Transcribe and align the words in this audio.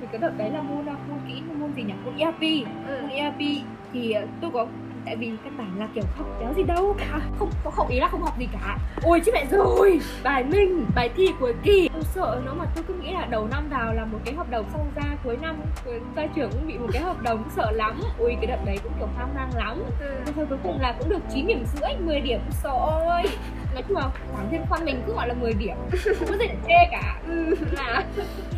thì 0.00 0.06
cái 0.12 0.20
đợt 0.20 0.32
đấy 0.38 0.50
là 0.50 0.62
môn 0.62 0.86
môn 0.86 1.18
kỹ 1.28 1.42
môn 1.58 1.72
gì 1.76 1.82
nhỉ 1.82 1.94
môn 2.04 2.16
ERP 2.16 2.40
ừ. 2.86 3.00
môn 3.02 3.10
ERP 3.10 3.40
thì 3.92 4.12
ờ, 4.12 4.26
tôi 4.40 4.50
có 4.50 4.66
tại 5.06 5.16
vì 5.16 5.32
căn 5.44 5.58
bản 5.58 5.78
là 5.78 5.88
kiểu 5.94 6.04
học 6.16 6.26
kéo 6.40 6.52
gì 6.56 6.62
đâu 6.62 6.96
cả. 6.98 7.20
Không 7.38 7.50
không 7.64 7.72
không 7.72 7.88
ý 7.88 8.00
là 8.00 8.08
không 8.08 8.22
học 8.22 8.38
gì 8.38 8.48
cả. 8.52 8.78
Ôi 9.02 9.20
chứ 9.26 9.32
mẹ 9.34 9.44
rồi. 9.50 10.00
Bài 10.22 10.44
minh 10.44 10.86
bài 10.94 11.10
thi 11.16 11.28
cuối 11.40 11.54
kỳ. 11.62 11.88
Tôi 11.92 12.02
sợ 12.02 12.40
nó 12.46 12.54
mà 12.54 12.64
tôi 12.74 12.84
cứ 12.88 12.94
nghĩ 12.94 13.12
là 13.12 13.26
đầu 13.30 13.46
năm 13.50 13.68
vào 13.70 13.94
là 13.94 14.04
một 14.04 14.18
cái 14.24 14.34
hợp 14.34 14.50
đồng 14.50 14.64
xong 14.72 14.90
ra 14.94 15.02
cuối 15.24 15.36
năm 15.42 15.56
cuối- 15.84 16.00
ra 16.16 16.26
trường 16.36 16.50
cũng 16.52 16.66
bị 16.66 16.78
một 16.78 16.88
cái 16.92 17.02
hợp 17.02 17.22
đồng 17.22 17.44
sợ 17.56 17.70
lắm. 17.70 18.00
Ui 18.18 18.34
cái 18.34 18.46
đợt 18.46 18.58
đấy 18.66 18.78
cũng 18.82 18.92
kiểu 18.98 19.08
hoang 19.16 19.34
mang 19.34 19.50
lắm. 19.56 19.82
Ừ. 20.00 20.14
thôi 20.36 20.46
cuối 20.48 20.58
cùng 20.62 20.80
là 20.80 20.94
cũng 20.98 21.08
được 21.08 21.20
9 21.34 21.46
điểm 21.46 21.64
rưỡi 21.74 21.90
10 22.06 22.20
điểm. 22.20 22.40
Sợ 22.50 22.70
ơi. 23.08 23.22
Nói 23.74 23.82
chung 23.88 23.96
là 23.96 24.10
bản 24.36 24.48
thân 24.50 24.60
khoa 24.68 24.78
mình 24.78 25.02
cứ 25.06 25.12
gọi 25.12 25.28
là 25.28 25.34
10 25.34 25.52
điểm. 25.52 25.76
Không 26.18 26.28
có 26.28 26.36
gì 26.36 26.46
để 26.46 26.56
chê 26.68 26.88
cả. 26.90 27.20
Ừ. 27.28 27.54
là 27.72 28.04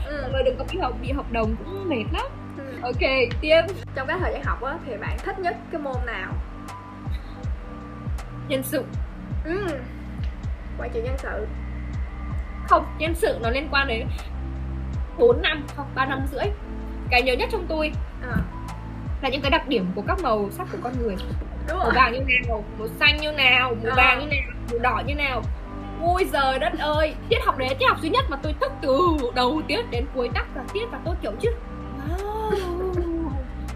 Ừ. 0.07 0.29
người 0.33 0.43
đừng 0.43 0.57
có 0.59 0.65
bị 0.73 0.79
hợp 0.79 0.93
bị 1.03 1.13
hợp 1.13 1.33
đồng 1.33 1.57
cũng 1.65 1.89
mệt 1.89 2.05
lắm. 2.13 2.27
Ok 2.83 3.01
tiếp. 3.41 3.61
Trong 3.95 4.07
cái 4.07 4.19
thời 4.21 4.33
gian 4.33 4.45
học 4.45 4.63
á 4.63 4.75
thì 4.87 4.97
bạn 4.97 5.17
thích 5.25 5.39
nhất 5.39 5.57
cái 5.73 5.81
môn 5.81 5.97
nào? 6.07 6.33
Nhân 8.49 8.63
sự. 8.63 8.85
Ừ. 9.45 9.67
quản 10.79 10.91
trị 10.95 11.01
nhân 11.05 11.15
sự. 11.19 11.47
Không 12.69 12.85
nhân 12.99 13.15
sự 13.15 13.39
nó 13.43 13.51
liên 13.51 13.69
quan 13.71 13.89
đến 13.89 14.07
4 15.19 15.43
năm 15.43 15.67
hoặc 15.77 15.87
3 15.95 16.07
năm 16.07 16.21
rưỡi. 16.33 16.45
Cái 17.11 17.23
nhớ 17.23 17.33
nhất 17.35 17.49
trong 17.53 17.67
tôi 17.69 17.93
à, 18.23 18.37
là 19.23 19.29
những 19.29 19.41
cái 19.43 19.51
đặc 19.51 19.69
điểm 19.69 19.87
của 19.95 20.03
các 20.09 20.19
màu 20.23 20.51
sắc 20.51 20.67
của 20.73 20.79
con 20.83 20.93
người. 21.03 21.17
Đúng 21.69 21.79
màu 21.79 21.87
rồi. 21.87 21.95
vàng 21.97 22.13
như 22.13 22.19
nào 22.49 22.65
màu 22.79 22.89
xanh 23.01 23.17
như 23.21 23.33
nào 23.33 23.75
màu 23.83 23.91
Ờ. 23.91 23.95
vàng 23.97 24.19
như 24.21 24.27
nào 24.27 24.51
màu 24.71 24.79
đỏ 24.79 25.03
như 25.07 25.15
nào. 25.15 25.43
Ôi 26.03 26.27
giời 26.33 26.59
đất 26.59 26.73
ơi 26.79 27.15
tiết 27.29 27.37
học 27.45 27.59
đấy 27.59 27.77
tiết 27.79 27.87
học 27.89 27.99
duy 28.01 28.09
nhất 28.11 28.25
mà 28.29 28.37
tôi 28.43 28.55
thức 28.61 28.73
từ 28.83 28.99
đầu 29.35 29.63
tiết 29.69 29.91
đến 29.91 30.07
cuối 30.15 30.31
tắc 30.35 30.47
cả 30.55 30.61
tiết 30.73 30.85
và 30.93 30.99
tôi 31.05 31.15
kiểu 31.23 31.33
chứ 31.41 31.51
wow. 32.09 33.31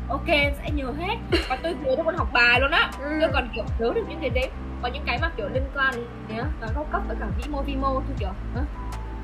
ok 0.08 0.26
sẽ 0.28 0.70
nhớ 0.74 0.92
hết 0.98 1.16
và 1.48 1.58
tôi 1.62 1.74
nhớ 1.74 1.96
được 1.96 2.02
con 2.04 2.16
học 2.16 2.28
bài 2.32 2.60
luôn 2.60 2.70
á 2.70 2.90
ừ. 3.00 3.18
tôi 3.20 3.30
còn 3.32 3.48
kiểu 3.54 3.64
nhớ 3.78 3.92
được 3.94 4.02
những 4.08 4.20
cái 4.20 4.30
đấy 4.30 4.50
có 4.82 4.88
những 4.88 5.02
cái 5.06 5.18
mà 5.22 5.30
kiểu 5.36 5.48
liên 5.54 5.64
quan 5.74 5.94
nhé 6.28 6.42
và 6.60 6.68
cao 6.74 6.86
cấp 6.92 7.02
với 7.08 7.16
cả 7.20 7.26
vĩ 7.38 7.44
mô 7.50 7.62
vi 7.62 7.76
mô 7.76 7.94
tôi 7.94 8.16
kiểu 8.18 8.30
hả? 8.54 8.62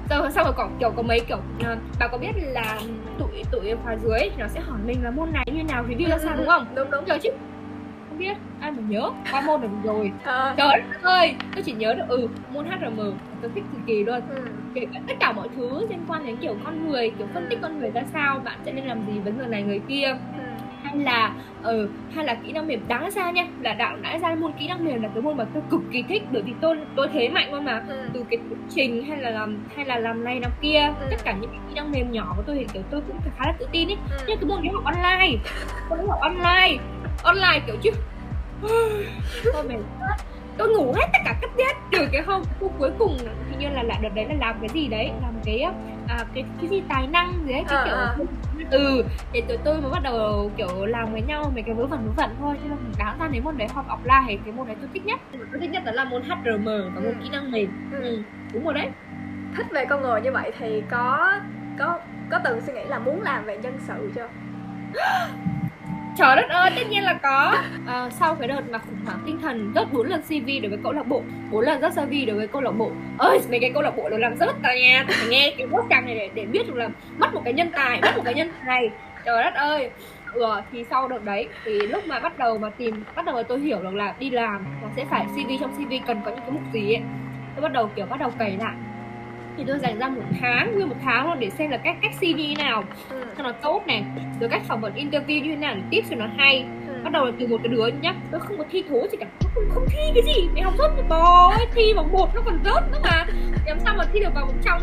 Sau, 0.08 0.30
sau 0.30 0.45
rồi 0.45 0.53
còn 0.56 0.77
kiểu 0.80 0.91
có 0.97 1.03
mấy 1.03 1.20
kiểu 1.20 1.39
à, 1.61 1.77
bà 1.98 2.08
có 2.08 2.19
biết 2.19 2.33
là 2.36 2.80
tụi 3.19 3.45
tụi 3.50 3.75
khóa 3.84 3.97
dưới 3.97 4.30
nó 4.39 4.48
sẽ 4.48 4.61
hỏi 4.61 4.78
mình 4.86 5.05
là 5.05 5.11
môn 5.11 5.33
này 5.33 5.47
như 5.53 5.62
nào 5.62 5.84
review 5.89 6.08
ra 6.08 6.19
sao 6.19 6.36
đúng 6.36 6.47
không 6.47 6.67
đúng 6.75 6.91
đúng 6.91 7.06
giờ 7.06 7.19
chứ 7.23 7.30
không 8.12 8.18
biết 8.18 8.36
ai 8.60 8.72
mà 8.72 8.82
nhớ 8.88 9.10
qua 9.30 9.41
môn 9.41 9.60
được 9.60 9.68
rồi 9.84 10.12
Ờ. 10.24 10.55
trời 10.56 10.82
ơi 11.02 11.34
tôi 11.55 11.62
chỉ 11.64 11.72
nhớ 11.72 11.94
được 11.94 12.05
ừ 12.08 12.28
môn 12.52 12.66
HRM 12.66 12.96
tôi 13.42 13.50
thích 13.55 13.64
cực 13.72 13.80
kỳ 13.86 14.05
luôn 14.05 14.20
ừ. 14.28 14.42
kể 14.74 14.86
cả 14.94 15.00
tất 15.08 15.14
cả 15.20 15.32
mọi 15.32 15.48
thứ 15.56 15.86
liên 15.91 15.98
quan 16.08 16.27
đến 16.27 16.36
kiểu 16.36 16.56
con 16.64 16.88
người 16.88 17.10
kiểu 17.18 17.27
phân 17.34 17.46
tích 17.50 17.58
con 17.62 17.78
người 17.78 17.90
ra 17.90 18.02
sao 18.12 18.38
bạn 18.44 18.58
sẽ 18.64 18.72
nên 18.72 18.84
làm 18.84 19.06
gì 19.06 19.18
với 19.20 19.33
người 19.33 19.46
này 19.48 19.62
người 19.62 19.80
kia 19.88 20.16
Ừ. 20.38 20.42
hay 20.83 20.97
là 20.97 21.33
ừ, 21.62 21.88
hay 22.14 22.25
là 22.25 22.34
kỹ 22.34 22.52
năng 22.52 22.66
mềm 22.66 22.80
đáng 22.88 23.11
ra 23.11 23.30
nha 23.30 23.47
là 23.61 23.72
đạo 23.72 23.97
đã 24.02 24.19
ra 24.19 24.34
môn 24.34 24.52
kỹ 24.61 24.69
năng 24.69 24.84
mềm 24.84 25.02
là 25.02 25.08
cái 25.14 25.22
môn 25.22 25.36
mà 25.36 25.44
tôi 25.55 25.62
cực 25.70 25.80
kỳ 25.92 26.02
thích 26.08 26.22
bởi 26.33 26.42
vì 26.42 26.52
tôi 26.61 26.77
tôi 26.97 27.08
thế 27.12 27.28
mạnh 27.28 27.52
luôn 27.52 27.64
mà 27.64 27.83
Ừ. 27.89 27.94
từ 28.14 28.24
cái 28.30 28.39
thuyết 28.48 28.56
trình 28.70 29.05
hay 29.08 29.19
là 29.19 29.30
làm 29.30 29.58
hay 29.77 29.84
là 29.84 29.98
làm 29.98 30.24
này 30.24 30.41
làm 30.41 30.50
kia 30.62 30.80
Ừ. 31.00 31.06
tất 31.11 31.16
cả 31.24 31.33
những 31.33 31.50
cái 31.50 31.61
kỹ 31.69 31.74
năng 31.74 31.92
mềm 31.92 32.12
nhỏ 32.12 32.33
của 32.36 32.42
tôi 32.47 32.56
thì 32.56 32.66
kiểu 32.72 32.83
tôi 32.91 33.00
cũng 33.08 33.16
khá 33.39 33.47
là 33.47 33.52
tự 33.58 33.66
tin 33.72 33.89
ấy 33.89 33.97
Ừ. 34.11 34.16
nhưng 34.28 34.39
cái 34.39 34.44
môn 34.48 34.62
đấy 34.62 34.72
học 34.74 34.84
online 34.84 35.39
tôi 35.91 35.98
học 36.08 36.19
online 36.20 36.78
online 37.22 37.61
kiểu 37.67 37.77
chứ 37.83 37.91
tôi 39.52 39.64
mệt 39.69 39.77
quá. 40.00 40.17
Tôi 40.58 40.69
ngủ 40.69 40.92
hết 40.92 41.06
tất 41.12 41.19
cả 41.25 41.39
các 41.41 41.50
tiết 41.56 41.75
trừ 41.92 42.06
cái 42.12 42.22
hôm 42.22 42.42
hôm 42.61 42.72
cuối 42.78 42.91
cùng 42.98 43.17
hình 43.50 43.58
như 43.58 43.69
là 43.69 43.83
lại 43.83 43.98
đợt 44.03 44.08
đấy 44.14 44.25
là 44.28 44.34
làm 44.34 44.56
cái 44.61 44.69
gì 44.75 44.89
đấy? 44.89 45.11
Làm 45.22 45.34
cái 45.45 45.62
à, 46.06 46.17
cái 46.34 46.45
cái 46.61 46.70
gì? 46.70 46.81
Tài 46.89 47.06
năng 47.06 47.45
gì 47.47 47.53
đấy 47.53 47.64
cái 47.69 47.78
Ờ, 47.78 47.84
kiểu 47.84 47.95
ờ. 47.95 48.78
ừ 48.78 49.03
thì 49.33 49.41
tụi 49.48 49.56
tôi 49.64 49.80
mới 49.80 49.91
bắt 49.91 50.02
đầu 50.02 50.51
kiểu 50.57 50.85
làm 50.86 51.12
với 51.12 51.23
nhau 51.23 51.51
mấy 51.55 51.62
cái 51.67 51.74
vớ 51.74 51.86
vẩn 51.86 52.01
vớ 52.07 52.12
vẩn 52.17 52.30
thôi. 52.39 52.57
Chứ 52.62 52.68
không 52.70 52.92
đáng 52.98 53.18
ra 53.18 53.29
nếu 53.29 53.42
môn 53.42 53.57
đấy 53.57 53.68
học 53.74 53.86
offline 53.89 54.24
thì 54.29 54.36
cái 54.45 54.52
môn 54.52 54.67
đấy 54.67 54.77
tôi 54.80 54.89
thích 54.95 55.05
nhất. 55.07 55.20
Tôi 55.33 55.61
thích 55.61 55.70
nhất 55.70 55.83
đó 55.86 55.92
là 55.92 56.05
môn 56.05 56.23
HRM 56.23 56.64
và 56.95 57.01
môn 57.01 57.14
Ừ. 57.14 57.20
kỹ 57.23 57.29
năng 57.33 57.51
mềm. 57.51 57.70
Ừ. 57.91 58.02
ừ, 58.02 58.23
đúng 58.52 58.64
rồi 58.64 58.74
đấy. 58.74 58.91
Thích 59.57 59.67
về 59.74 59.85
con 59.91 60.02
người 60.02 60.20
như 60.20 60.33
vậy 60.33 60.51
thì 60.58 60.80
có 60.91 61.30
có 61.79 61.98
có 62.30 62.39
từng 62.45 62.61
suy 62.67 62.73
nghĩ 62.73 62.85
là 62.89 62.98
muốn 62.98 63.20
làm 63.23 63.45
về 63.45 63.58
nhân 63.58 63.79
sự 63.80 64.11
chưa 64.14 64.29
Trời 66.18 66.36
đất 66.36 66.48
ơi, 66.48 66.70
tất 66.77 66.83
nhiên 66.90 67.02
là 67.05 67.14
có. 67.23 67.55
À, 67.86 68.11
Sau 68.11 68.34
cái 68.34 68.48
đợt 68.48 68.62
mà 68.70 68.78
khủng 68.78 68.96
hoảng 69.05 69.18
tinh 69.27 69.39
thần 69.42 69.73
rớt 69.74 69.92
bốn 69.92 70.06
lần 70.06 70.23
CV 70.23 70.46
đối 70.62 70.68
với 70.70 70.78
câu 70.83 70.92
lạc 70.92 71.06
bộ 71.06 71.23
bốn 71.50 71.64
lần 71.64 71.80
rớt 71.80 71.92
CV 71.95 72.12
đối 72.27 72.36
với 72.36 72.46
câu 72.48 72.62
lạc 72.62 72.70
bộ. 72.70 72.90
Ơi 73.18 73.40
mấy 73.50 73.61
cái 73.61 73.70
câu 73.74 73.83
lạc 73.83 73.96
bộ 73.96 74.08
nó 74.08 74.18
làm 74.18 74.36
rất 74.36 74.56
cả 74.62 74.74
nha. 74.74 75.05
Phải 75.08 75.28
nghe 75.28 75.55
cái 75.58 75.67
podcast 75.67 76.05
này 76.06 76.14
để, 76.14 76.30
để 76.34 76.46
biết 76.46 76.67
được 76.68 76.74
là 76.77 76.89
mất 77.18 77.34
một 77.34 77.40
cái 77.45 77.52
nhân 77.52 77.70
tài, 77.73 78.00
mất 78.02 78.17
một 78.17 78.23
cái 78.24 78.34
nhân 78.34 78.50
tài. 78.67 78.90
Trời 79.24 79.42
đất 79.45 79.55
ơi. 79.55 79.90
Ừ, 80.33 80.46
thì 80.73 80.84
sau 80.90 81.08
đợt 81.08 81.24
đấy 81.24 81.48
thì 81.64 81.78
lúc 81.80 82.06
mà 82.06 82.20
bắt 82.20 82.39
đầu 82.39 82.58
mà 82.58 82.70
tìm 82.70 83.05
bắt 83.17 83.24
đầu 83.24 83.34
mà 83.34 83.42
tôi 83.42 83.61
hiểu 83.61 83.79
được 83.83 83.94
là 83.94 84.14
đi 84.18 84.30
làm 84.30 84.64
là 84.83 84.89
sẽ 84.96 85.05
phải 85.05 85.24
CV 85.34 85.50
trong 85.61 85.73
CV 85.73 85.92
cần 86.06 86.20
có 86.24 86.30
những 86.30 86.40
cái 86.40 86.50
mục 86.50 86.62
gì 86.73 86.92
ấy. 86.94 87.02
Tôi 87.55 87.62
bắt 87.62 87.73
đầu 87.73 87.90
kiểu 87.96 88.06
bắt 88.06 88.20
đầu 88.20 88.30
cày 88.39 88.56
lại 88.61 88.74
thì 89.57 89.64
tôi 89.67 89.79
dành 89.79 89.98
ra 89.98 90.08
một 90.08 90.23
tháng 90.40 90.74
nguyên 90.74 90.89
một 90.89 90.96
tháng 91.05 91.27
luôn 91.29 91.40
để 91.40 91.51
xem 91.51 91.70
là 91.70 91.77
cách 91.77 91.96
cách 92.02 92.13
như 92.35 92.55
nào 92.58 92.85
ừ. 93.11 93.24
cho 93.39 93.42
nó 93.42 93.52
tốt 93.52 93.83
này 93.86 94.05
rồi 94.40 94.48
cách 94.51 94.63
phỏng 94.68 94.80
vấn 94.80 94.95
interview 94.95 95.42
như 95.42 95.51
thế 95.51 95.57
nào 95.57 95.74
để 95.74 95.83
tiếp 95.90 96.02
cho 96.11 96.17
nó 96.17 96.27
hay 96.36 96.64
Ừ. 96.89 97.05
bắt 97.05 97.13
đầu 97.13 97.24
là 97.24 97.33
từ 97.40 97.46
một 97.46 97.57
cái 97.64 97.68
đứa 97.68 97.86
nhá 97.86 98.14
tôi 98.30 98.41
không 98.41 98.58
có 98.58 98.64
thi 98.70 98.85
thố 98.89 99.07
gì 99.12 99.17
cả 99.20 99.27
không, 99.55 99.64
không 99.74 99.86
thi 99.89 99.98
cái 100.14 100.23
gì 100.35 100.48
mày 100.55 100.62
học 100.62 100.74
rớt 100.79 100.91
bò 101.08 101.51
ấy, 101.57 101.67
thi 101.74 101.92
vào 101.92 102.05
một 102.05 102.35
nó 102.35 102.41
còn 102.45 102.58
rớt 102.64 102.92
nữa 102.92 102.98
mà 103.02 103.27
làm 103.67 103.79
sao 103.85 103.95
mà 103.98 104.05
thi 104.12 104.20
được 104.20 104.35
vào 104.35 104.46
một 104.46 104.52
trong 104.64 104.83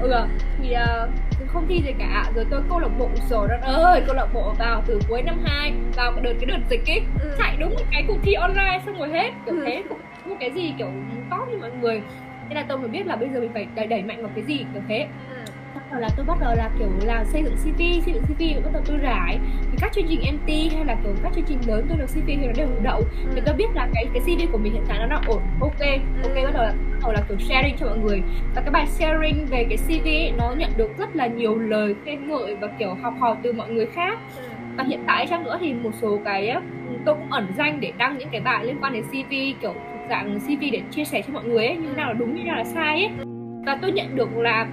ừ 0.00 0.08
thì 0.62 0.74
uh, 0.74 1.48
không 1.48 1.66
thi 1.68 1.82
gì 1.86 1.92
cả 1.98 2.24
rồi 2.34 2.46
tôi 2.50 2.60
câu 2.68 2.78
lạc 2.78 2.88
bộ 2.98 3.08
rồi 3.30 3.48
đất 3.48 3.60
ơi 3.62 4.02
câu 4.06 4.16
lạc 4.16 4.26
bộ 4.34 4.54
vào 4.58 4.82
từ 4.86 5.00
cuối 5.08 5.22
năm 5.22 5.38
2 5.44 5.72
vào 5.96 6.12
cái 6.12 6.20
đợt 6.22 6.32
cái 6.40 6.46
đợt 6.46 6.58
dịch 6.70 6.86
ấy 6.86 7.00
Ừ. 7.22 7.34
chạy 7.38 7.56
đúng 7.60 7.70
một 7.74 7.84
cái 7.92 8.04
cuộc 8.08 8.18
thi 8.22 8.32
online 8.32 8.80
xong 8.86 8.98
rồi 8.98 9.08
hết 9.08 9.30
kiểu 9.46 9.54
Ừ. 9.54 9.62
thế 9.66 9.82
cũng 9.88 9.98
có 10.28 10.36
cái 10.40 10.50
gì 10.50 10.74
kiểu 10.78 10.88
tốt 11.30 11.44
như 11.50 11.58
mọi 11.60 11.70
người 11.80 12.00
thế 12.48 12.54
là 12.54 12.64
tôi 12.68 12.78
mới 12.78 12.88
biết 12.88 13.06
là 13.06 13.16
bây 13.16 13.28
giờ 13.28 13.40
mình 13.40 13.50
phải 13.54 13.66
đẩy 13.74 13.86
đẩy 13.86 14.02
mạnh 14.02 14.22
vào 14.22 14.30
cái 14.34 14.44
gì 14.44 14.58
kiểu 14.72 14.82
thế. 14.88 15.06
Ừ. 15.28 15.34
bắt 15.74 15.82
đầu 15.90 16.00
là 16.00 16.08
tôi 16.16 16.26
bắt 16.26 16.38
đầu 16.40 16.54
là 16.56 16.70
kiểu 16.78 16.88
là 17.04 17.24
xây 17.24 17.42
dựng 17.44 17.56
CV 17.56 17.78
xây 17.78 18.14
dựng 18.14 18.22
CV 18.22 18.64
bắt 18.64 18.70
đầu 18.72 18.82
tôi 18.86 18.98
rải. 18.98 19.38
Thì 19.70 19.78
các 19.80 19.92
chương 19.92 20.04
trình 20.08 20.20
MT 20.34 20.48
hay 20.74 20.84
là 20.84 20.96
kiểu 21.02 21.14
các 21.22 21.32
chương 21.34 21.44
trình 21.48 21.58
lớn 21.66 21.86
tôi 21.88 21.98
được 21.98 22.06
CV 22.06 22.26
thì 22.26 22.46
nó 22.46 22.52
đều 22.56 22.68
đậu. 22.82 23.02
Thì 23.34 23.40
tôi 23.46 23.54
biết 23.54 23.68
là 23.74 23.88
cái 23.94 24.06
cái 24.14 24.22
CV 24.22 24.52
của 24.52 24.58
mình 24.58 24.72
hiện 24.72 24.84
tại 24.88 24.98
nó 24.98 25.06
đang 25.06 25.22
ổn 25.26 25.42
ok. 25.60 25.80
Ok 26.22 26.34
bắt 26.34 26.50
đầu 26.54 26.62
là 26.62 26.74
bắt 26.92 26.98
đầu 27.02 27.12
là 27.12 27.20
kiểu 27.28 27.38
sharing 27.38 27.76
cho 27.80 27.86
mọi 27.86 27.98
người. 27.98 28.22
Và 28.54 28.60
cái 28.60 28.70
bài 28.70 28.86
sharing 28.86 29.46
về 29.46 29.66
cái 29.68 29.78
CV 29.78 30.06
ấy, 30.06 30.32
nó 30.38 30.54
nhận 30.58 30.70
được 30.76 30.98
rất 30.98 31.16
là 31.16 31.26
nhiều 31.26 31.58
lời 31.58 31.94
khen 32.04 32.28
ngợi 32.28 32.54
và 32.54 32.68
kiểu 32.78 32.94
học 33.02 33.14
hỏi 33.20 33.36
từ 33.42 33.52
mọi 33.52 33.70
người 33.70 33.86
khác. 33.86 34.18
Ừ. 34.36 34.42
và 34.76 34.84
hiện 34.84 35.00
tại 35.06 35.26
chăng 35.26 35.44
nữa 35.44 35.58
thì 35.60 35.72
một 35.72 35.90
số 36.02 36.20
cái 36.24 36.56
tôi 37.04 37.14
cũng 37.14 37.30
ẩn 37.30 37.46
danh 37.56 37.80
để 37.80 37.92
đăng 37.98 38.18
những 38.18 38.28
cái 38.32 38.40
bài 38.40 38.64
liên 38.64 38.76
quan 38.80 38.92
đến 38.92 39.02
CV 39.02 39.60
kiểu 39.60 39.74
dạng 40.10 40.40
CV 40.40 40.60
để 40.72 40.80
chia 40.90 41.04
sẻ 41.04 41.22
cho 41.26 41.32
mọi 41.32 41.44
người 41.44 41.66
ấy 41.66 41.76
như 41.76 41.88
thế 41.88 41.94
nào 41.96 42.08
là 42.08 42.14
đúng 42.18 42.34
như 42.34 42.42
thế 42.42 42.48
nào 42.48 42.56
là 42.56 42.64
sai 42.64 43.04
ấy 43.04 43.10
và 43.66 43.78
tôi 43.82 43.92
nhận 43.92 44.16
được 44.16 44.36
là 44.36 44.66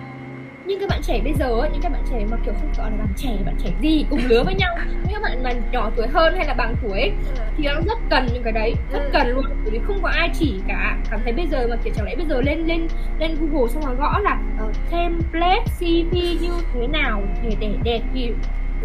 những 0.66 0.80
các 0.80 0.90
bạn 0.90 1.00
trẻ 1.04 1.20
bây 1.24 1.34
giờ 1.34 1.46
ấy, 1.60 1.70
những 1.74 1.82
các 1.82 1.92
bạn 1.92 2.02
trẻ 2.12 2.26
mà 2.32 2.38
kiểu 2.46 2.54
không 2.54 2.70
gọi 2.78 2.92
là 2.92 2.98
bạn 2.98 3.08
trẻ 3.18 3.30
bạn 3.46 3.56
trẻ 3.64 3.70
gì 3.82 4.06
cùng 4.10 4.20
lứa 4.28 4.44
với 4.44 4.54
nhau 4.56 4.76
những 4.88 5.14
các 5.14 5.22
bạn 5.22 5.44
mà 5.44 5.52
nhỏ 5.72 5.90
tuổi 5.96 6.08
hơn 6.08 6.34
hay 6.38 6.46
là 6.48 6.54
bằng 6.54 6.76
tuổi 6.84 7.00
ấy, 7.00 7.12
thì 7.58 7.64
nó 7.66 7.74
rất 7.88 7.98
cần 8.10 8.28
những 8.34 8.44
cái 8.44 8.54
đấy 8.54 8.74
rất 8.92 9.00
Ừ. 9.00 9.10
cần 9.14 9.28
luôn 9.28 9.46
bởi 9.64 9.72
vì 9.72 9.80
không 9.88 10.00
có 10.02 10.10
ai 10.10 10.30
chỉ 10.40 10.60
cả 10.68 10.98
cảm 11.12 11.20
thấy 11.24 11.34
bây 11.34 11.48
giờ 11.48 11.68
mà 11.70 11.76
kiểu 11.84 11.94
chẳng 11.98 12.06
lẽ 12.06 12.16
bây 12.16 12.26
giờ 12.26 12.42
lên 12.42 12.60
lên 12.68 12.88
lên 13.20 13.36
google 13.40 13.68
xong 13.70 13.86
rồi 13.86 13.96
gõ 13.96 14.20
là 14.20 14.40
uh, 14.66 14.76
template 14.92 15.64
cv 15.80 16.14
như 16.42 16.50
thế 16.74 16.88
nào 16.88 17.22
để 17.44 17.56
để 17.60 17.70
đẹp 17.84 18.02
thì 18.14 18.32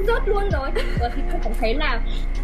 rớt 0.06 0.28
luôn 0.28 0.50
rồi. 0.52 0.70
Và 1.00 1.10
thì 1.16 1.22
tôi 1.30 1.40
cảm 1.44 1.52
thấy 1.60 1.74
là 1.74 2.00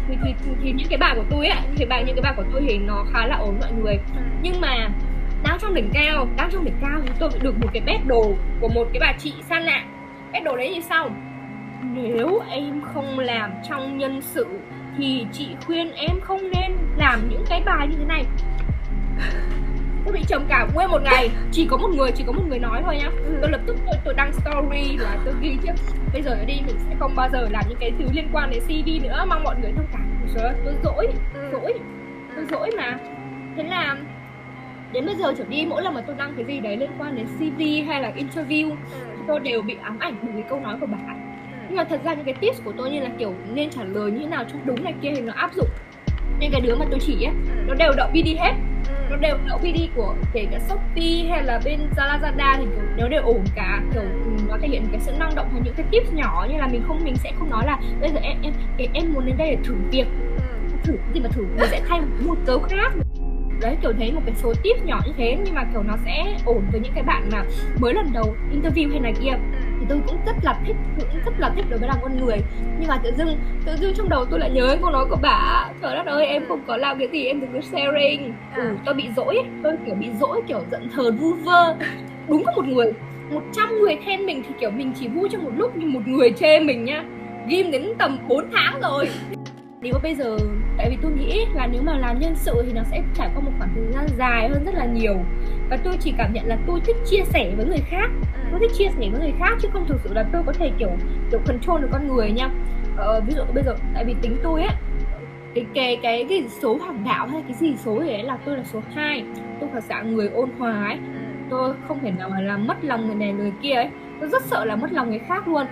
thì, 0.07 0.15
thì, 0.23 0.33
thì, 0.45 0.51
thì 0.63 0.71
những 0.71 0.87
cái 0.89 0.97
bài 0.97 1.13
của 1.15 1.25
tôi 1.29 1.47
ấy 1.47 1.59
những 1.67 1.77
cái 1.77 1.87
bài 1.87 2.03
những 2.07 2.15
cái 2.15 2.23
bài 2.23 2.33
của 2.37 2.45
tôi 2.51 2.61
thì 2.67 2.77
nó 2.77 3.05
khá 3.13 3.27
là 3.27 3.35
ổn 3.35 3.57
mọi 3.61 3.71
người. 3.71 3.95
Ừ. 4.15 4.21
nhưng 4.41 4.61
mà 4.61 4.89
đang 5.43 5.57
trong 5.59 5.73
đỉnh 5.73 5.89
cao 5.93 6.27
đang 6.37 6.51
trong 6.51 6.65
đỉnh 6.65 6.77
cao 6.81 7.01
thì 7.03 7.09
tôi 7.19 7.29
được 7.41 7.59
một 7.61 7.67
cái 7.73 7.83
bét 7.85 7.99
đồ 8.07 8.35
của 8.61 8.67
một 8.67 8.87
cái 8.93 8.99
bà 8.99 9.13
chị 9.19 9.33
xa 9.49 9.59
lạ. 9.59 9.83
Bét 10.31 10.43
đồ 10.43 10.57
đấy 10.57 10.73
như 10.75 10.81
sau 10.81 11.09
nếu 11.93 12.41
em 12.49 12.81
không 12.93 13.19
làm 13.19 13.51
trong 13.69 13.97
nhân 13.97 14.21
sự 14.21 14.47
thì 14.97 15.25
chị 15.31 15.47
khuyên 15.65 15.91
em 15.91 16.19
không 16.21 16.51
nên 16.51 16.77
làm 16.97 17.29
những 17.29 17.45
cái 17.49 17.61
bài 17.65 17.87
như 17.87 17.95
thế 17.99 18.05
này 18.05 18.25
tôi 20.05 20.13
bị 20.13 20.21
trầm 20.27 20.45
cảm 20.49 20.69
nguyên 20.73 20.89
một 20.91 21.01
ngày. 21.03 21.29
Chỉ 21.51 21.67
có 21.71 21.77
một 21.77 21.89
người 21.95 22.11
chỉ 22.11 22.23
có 22.27 22.31
một 22.31 22.43
người 22.49 22.59
nói 22.59 22.81
thôi 22.85 22.97
nhá. 22.97 23.09
Ừ. 23.25 23.37
tôi 23.41 23.51
lập 23.51 23.61
tức 23.65 23.75
tôi, 23.85 23.95
tôi 24.05 24.13
đăng 24.13 24.31
story 24.33 24.97
là 24.97 25.17
tôi 25.25 25.33
ghi 25.41 25.57
chứ 25.63 25.69
bây 26.13 26.21
giờ 26.21 26.35
đi 26.45 26.53
mình 26.67 26.75
sẽ 26.89 26.95
không 26.99 27.15
bao 27.15 27.29
giờ 27.33 27.47
làm 27.51 27.63
những 27.69 27.77
cái 27.79 27.91
thứ 27.99 28.05
liên 28.13 28.27
quan 28.33 28.49
đến 28.51 28.59
cv 28.67 29.03
nữa. 29.03 29.25
Mong 29.29 29.43
mọi 29.43 29.55
người 29.61 29.71
thông 29.75 29.87
cảm. 29.93 30.09
Trời 30.35 30.53
tôi 30.65 30.73
dỗi 30.83 31.07
Ừ. 31.33 31.49
dỗi 31.51 31.73
tôi 32.35 32.45
dỗi 32.51 32.69
mà. 32.77 32.97
Thế 33.57 33.63
là 33.63 33.97
đến 34.93 35.05
bây 35.05 35.15
giờ 35.15 35.33
trở 35.37 35.43
đi 35.49 35.65
mỗi 35.69 35.81
lần 35.83 35.93
mà 35.93 36.01
tôi 36.01 36.15
đăng 36.19 36.33
cái 36.35 36.45
gì 36.45 36.59
đấy 36.59 36.77
liên 36.77 36.91
quan 36.99 37.15
đến 37.15 37.25
cv 37.37 37.87
hay 37.87 38.01
là 38.01 38.11
interview 38.15 38.69
Ừ. 38.69 38.75
tôi 39.27 39.39
đều 39.39 39.61
bị 39.61 39.75
ám 39.83 39.99
ảnh 39.99 40.15
bởi 40.21 40.31
cái 40.33 40.43
câu 40.49 40.59
nói 40.59 40.75
của 40.79 40.85
bà 40.85 40.97
nhưng 41.67 41.77
mà 41.77 41.83
thật 41.83 41.99
ra 42.03 42.13
những 42.13 42.25
cái 42.25 42.33
tips 42.33 42.63
của 42.63 42.71
tôi 42.77 42.89
như 42.91 42.99
là 42.99 43.09
kiểu 43.17 43.33
nên 43.53 43.69
trả 43.69 43.83
lời 43.83 44.11
như 44.11 44.19
thế 44.19 44.25
nào 44.25 44.43
cho 44.51 44.55
đúng 44.65 44.83
này 44.83 44.93
kia 45.01 45.11
thì 45.15 45.21
nó 45.21 45.33
áp 45.35 45.53
dụng. 45.55 45.67
Nên 46.39 46.51
cái 46.51 46.61
đứa 46.61 46.75
mà 46.75 46.85
tôi 46.91 46.99
chỉ 46.99 47.23
ấy 47.23 47.33
nó 47.67 47.73
đều 47.73 47.93
đậu 47.97 48.07
BD 48.13 48.27
hết. 48.39 48.51
ừ. 48.51 48.72
Nó 49.09 49.15
đều 49.15 49.37
đậu 49.47 49.57
BD 49.57 49.79
của 49.95 50.15
kể 50.33 50.47
cả 50.51 50.59
Shopee 50.69 51.29
hay 51.29 51.43
là 51.43 51.61
bên 51.65 51.79
Lazada 51.95 52.57
thì 52.57 52.65
kiểu 52.75 52.83
nó 52.97 53.07
đều 53.07 53.21
ổn 53.21 53.43
cả. 53.55 53.81
Kiểu 53.93 54.01
ừ, 54.01 54.31
nó 54.49 54.57
thể 54.61 54.67
hiện 54.67 54.85
cái 54.91 55.01
sự 55.01 55.11
năng 55.19 55.35
động 55.35 55.49
hay 55.51 55.61
những 55.65 55.73
cái 55.77 55.85
tips 55.91 56.13
nhỏ 56.13 56.47
như 56.51 56.57
là 56.57 56.67
mình 56.67 56.83
không 56.87 57.03
mình 57.03 57.15
sẽ 57.15 57.31
không 57.39 57.49
nói 57.49 57.65
là 57.65 57.79
bây 58.01 58.09
giờ 58.09 58.19
em 58.23 58.37
em 58.43 58.53
em 58.93 59.13
muốn 59.13 59.25
đến 59.25 59.37
đây 59.37 59.49
để 59.49 59.57
thử 59.63 59.75
việc. 59.91 60.07
Ừ. 60.37 60.43
thử 60.83 60.93
gì 61.13 61.19
mà 61.19 61.29
thử 61.29 61.45
mình 61.55 61.69
sẽ 61.71 61.81
thay 61.89 62.01
một 62.25 62.37
cấu 62.45 62.59
khác 62.59 62.91
đấy 63.63 63.77
kiểu 63.81 63.93
thấy 63.99 64.11
một 64.11 64.21
cái 64.25 64.35
số 64.43 64.53
tip 64.63 64.85
nhỏ 64.85 65.01
như 65.05 65.11
thế 65.17 65.37
nhưng 65.45 65.55
mà 65.55 65.63
kiểu 65.73 65.83
nó 65.83 65.93
sẽ 66.05 66.25
ổn 66.45 66.63
với 66.71 66.81
những 66.81 66.93
cái 66.95 67.03
bạn 67.03 67.29
mà 67.31 67.43
mới 67.79 67.93
lần 67.93 68.05
đầu 68.13 68.35
interview 68.53 68.91
hay 68.91 68.99
này 68.99 69.13
kia. 69.21 69.31
Ừ. 69.31 69.37
thì 69.79 69.85
tôi 69.89 69.99
cũng 70.07 70.17
rất 70.25 70.35
là 70.43 70.59
thích 70.65 70.75
cũng 70.99 71.19
rất 71.25 71.31
là 71.37 71.51
thích 71.55 71.65
đối 71.69 71.79
với 71.79 71.87
làm 71.87 71.97
con 72.01 72.25
người. 72.25 72.37
Nhưng 72.79 72.87
mà 72.87 72.97
tự 73.03 73.11
dưng 73.17 73.37
tự 73.65 73.75
dưng 73.75 73.93
trong 73.93 74.09
đầu 74.09 74.25
tôi 74.25 74.39
lại 74.39 74.49
nhớ 74.49 74.77
câu 74.81 74.89
nói 74.91 75.05
của 75.09 75.17
bà 75.21 75.69
trời 75.81 75.95
đất 75.95 76.05
ơi 76.05 76.25
em 76.25 76.43
không 76.47 76.61
có 76.67 76.77
làm 76.77 76.99
cái 76.99 77.07
gì 77.11 77.25
em 77.25 77.41
đừng 77.41 77.53
có 77.53 77.61
sharing. 77.61 78.33
Ừ, 78.55 78.63
tôi 78.85 78.93
bị 78.93 79.03
dỗi 79.15 79.37
tôi 79.63 79.73
kiểu 79.85 79.95
bị 79.95 80.07
dỗi 80.19 80.41
kiểu 80.47 80.59
giận 80.71 80.87
hờn 80.93 81.17
vu 81.17 81.33
vơ. 81.33 81.75
Đúng 82.27 82.43
có 82.43 82.51
một 82.55 82.65
người 82.65 82.93
một 83.31 83.41
trăm 83.53 83.79
người 83.79 83.95
khen 84.05 84.25
mình 84.25 84.43
thì 84.47 84.53
kiểu 84.59 84.71
mình 84.71 84.91
chỉ 84.99 85.07
vui 85.07 85.29
trong 85.31 85.43
một 85.43 85.51
lúc 85.57 85.71
nhưng 85.75 85.93
một 85.93 86.07
người 86.07 86.31
chê 86.31 86.59
mình 86.59 86.85
nhá 86.85 87.03
ghim 87.47 87.71
đến 87.71 87.93
tầm 87.97 88.17
4 88.27 88.45
tháng 88.51 88.79
rồi 88.81 89.09
nếu 89.83 89.93
mà 89.93 89.99
bây 90.03 90.15
giờ 90.15 90.37
tại 90.77 90.89
vì 90.89 90.97
tôi 91.01 91.11
nghĩ 91.11 91.45
là 91.53 91.67
nếu 91.67 91.81
mà 91.81 91.97
làm 91.97 92.19
nhân 92.19 92.35
sự 92.35 92.63
thì 92.65 92.73
nó 92.73 92.81
sẽ 92.91 93.01
trải 93.15 93.29
qua 93.35 93.43
một 93.43 93.51
khoảng 93.57 93.69
thời 93.75 93.93
gian 93.93 94.07
dài 94.17 94.49
hơn 94.49 94.65
rất 94.65 94.75
là 94.75 94.85
nhiều. 94.85 95.15
Và 95.69 95.77
tôi 95.83 95.97
chỉ 95.99 96.13
cảm 96.17 96.33
nhận 96.33 96.47
là 96.47 96.57
tôi 96.67 96.79
thích 96.85 96.95
chia 97.05 97.23
sẻ 97.23 97.51
với 97.57 97.65
người 97.65 97.81
khác. 97.89 98.09
Tôi 98.51 98.59
thích 98.59 98.71
chia 98.77 98.87
sẻ 98.89 99.09
với 99.11 99.19
người 99.19 99.33
khác 99.39 99.57
chứ 99.61 99.69
không 99.73 99.87
thực 99.87 99.99
sự 100.03 100.13
là 100.13 100.25
tôi 100.33 100.43
có 100.45 100.53
thể 100.53 100.71
kiểu 100.79 100.89
kiểu 101.31 101.39
control 101.45 101.81
được 101.81 101.87
con 101.91 102.07
người 102.07 102.31
nha. 102.31 102.49
Ờ, 102.97 103.21
ví 103.27 103.33
dụ 103.33 103.43
bây 103.53 103.63
giờ 103.63 103.75
tại 103.93 104.05
vì 104.05 104.15
tính 104.21 104.37
tôi 104.43 104.63
á 104.63 104.75
cái 105.55 105.65
cái 105.73 105.99
cái 106.03 106.25
cái 106.29 106.43
số 106.61 106.77
hoàng 106.77 107.03
đạo 107.05 107.27
hay 107.27 107.43
cái 107.47 107.53
gì 107.53 107.75
số 107.85 108.03
gì 108.03 108.07
đấy 108.07 108.23
là 108.23 108.37
tôi 108.45 108.57
là 108.57 108.63
số 108.63 108.81
2 108.95 109.23
tôi 109.59 109.69
là 109.73 109.81
dạng 109.81 110.15
người 110.15 110.29
ôn 110.29 110.49
hòa 110.57 110.85
ấy. 110.85 110.97
Ừ. 110.97 111.19
tôi 111.49 111.73
không 111.87 111.99
thể 112.01 112.11
nào 112.11 112.29
mà 112.29 112.41
làm 112.41 112.67
mất 112.67 112.83
lòng 112.83 113.05
người 113.05 113.15
này 113.15 113.33
người 113.33 113.51
kia 113.61 113.73
ấy. 113.73 113.89
Tôi 114.19 114.29
rất 114.29 114.43
sợ 114.43 114.65
là 114.65 114.75
mất 114.75 114.91
lòng 114.91 115.09
người 115.09 115.19
khác 115.19 115.47
luôn. 115.47 115.65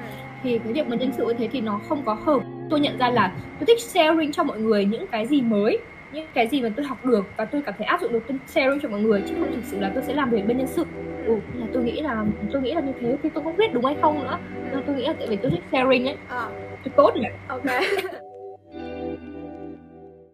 Thì 0.44 0.60
cái 0.64 0.74
việc 0.74 0.88
mà 0.88 0.96
nhân 0.96 1.12
sự 1.18 1.26
như 1.28 1.34
thế 1.34 1.48
thì 1.52 1.62
nó 1.62 1.80
không 1.90 2.02
có 2.06 2.14
hợp 2.14 2.42
tôi 2.72 2.82
nhận 2.82 2.98
ra 3.00 3.12
là 3.12 3.38
tôi 3.60 3.68
thích 3.68 3.78
sharing 3.94 4.32
cho 4.34 4.44
mọi 4.44 4.60
người 4.62 4.86
những 4.86 5.08
cái 5.12 5.28
gì 5.28 5.44
mới 5.44 5.88
những 6.12 6.34
cái 6.34 6.50
gì 6.50 6.62
mà 6.64 6.70
tôi 6.78 6.86
học 6.86 7.06
được 7.06 7.26
và 7.38 7.46
tôi 7.52 7.62
cảm 7.66 7.76
thấy 7.78 7.86
áp 7.88 8.02
dụng 8.02 8.14
được 8.14 8.20
tôi 8.28 8.40
sharing 8.48 8.80
cho 8.84 8.90
mọi 8.90 9.02
người 9.02 9.24
chứ 9.28 9.36
không 9.40 9.52
thực 9.56 9.66
sự 9.66 9.80
là 9.82 9.92
tôi 9.96 10.04
sẽ 10.08 10.14
làm 10.16 10.32
việc 10.32 10.42
bên 10.48 10.58
nhân 10.58 10.68
sự. 10.68 10.86
Ừ, 11.24 11.34
là 11.54 11.68
tôi 11.74 11.84
nghĩ 11.84 12.02
là 12.04 12.26
tôi 12.54 12.62
nghĩ 12.62 12.74
là 12.76 12.82
như 12.82 12.94
thế 13.00 13.08
thì 13.24 13.30
tôi 13.36 13.44
không 13.44 13.58
biết 13.58 13.66
đúng 13.74 13.86
hay 13.86 13.96
không 14.02 14.22
nữa. 14.24 14.40
Tôi 14.86 14.96
nghĩ 14.96 15.08
là 15.08 15.14
tại 15.20 15.28
vì 15.32 15.40
tôi 15.44 15.52
thích 15.52 15.64
sharing 15.72 16.06
ấy. 16.08 16.20
Ờ, 16.28 16.56
tôi 16.84 16.94
tốt 16.98 17.12
nhỉ 17.16 17.28
ok 17.48 17.64